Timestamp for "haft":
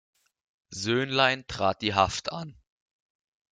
1.93-2.31